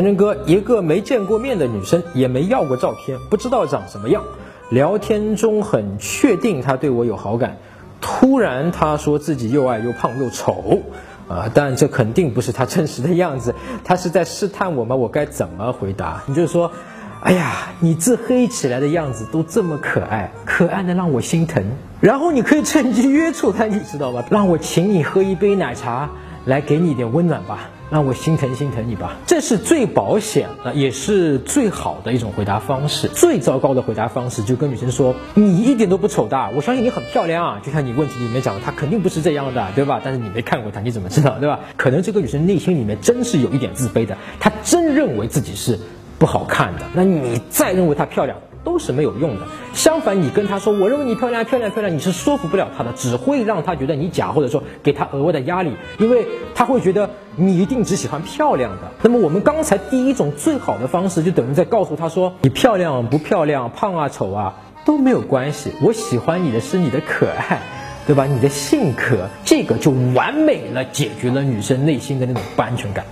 [0.00, 4.22] 陈真哥，一个没见过面的女生，也没要过照片，不知道长什么样。
[4.70, 7.58] 聊天中很确定她对我有好感，
[8.00, 10.80] 突然她说自己又矮又胖又丑，
[11.28, 13.54] 啊，但这肯定不是她真实的样子，
[13.84, 14.96] 她是在试探我吗？
[14.96, 16.22] 我该怎么回答？
[16.24, 16.72] 你就说，
[17.20, 21.62] 哎呀，你自黑起来的样子都这么可爱，可爱的让我心疼。
[22.00, 24.24] 然后你可以趁机约出她，你知道吧？
[24.30, 26.08] 让我请你喝一杯奶茶，
[26.46, 27.68] 来给你点温暖吧。
[27.90, 33.08] 让我心疼心疼你吧，这是最保险的，也是最好的一种回答方式。
[33.08, 40.00] 最糟糕的回答方式就跟女生说：“你一点都不丑的，我相信你很漂亮啊。”就像你问题里面讲的，她肯定不是这样的，对吧？
[40.04, 41.58] 但是你没看过她，你怎么知道，对吧？
[41.76, 45.78] 可能这个女生内心里面真是有一点自卑的，她真认为自己是
[46.18, 46.82] 不好看的。
[46.94, 48.38] 那你再认为她漂亮。
[48.64, 49.46] 都是没有用的。
[49.74, 58.92] 相反，你跟他说，我认为你漂亮，漂亮，漂亮，你是说服不了他的，只会让他觉得你假，或者说给他额外的压力，因为他会觉得你一定只喜欢漂亮的。
[59.02, 67.60] 那么我们刚才第一种最好的方式，就等于在告诉他说，你漂亮不漂亮，胖啊丑啊都没有关系，我喜欢你的是你的可爱，
[68.06, 68.26] 对吧？
[68.26, 73.04] 你的性格，这个就完美了，解决了女生内心的那种不安全感。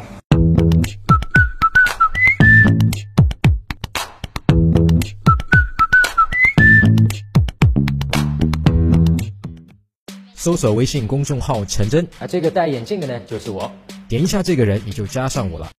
[10.41, 13.69] 搜索微信公众号“陈真”，啊，这个戴眼镜的呢，就是我。
[14.09, 15.67] 点一下这个人，你就加上我了。